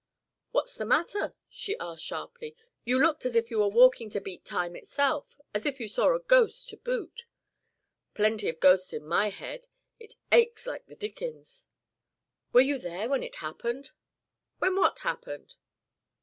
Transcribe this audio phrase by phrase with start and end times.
[0.49, 2.55] "What's the matter?" she asked sharply.
[2.85, 6.15] "You looked as if you were walking to beat time itself as if you saw
[6.15, 7.27] a ghost to boot"
[8.15, 9.67] "Plenty of ghosts in my head.
[9.99, 11.67] It aches like the dickens"
[12.51, 13.91] "Were you there when it happened?"
[14.57, 15.53] "When what happened?"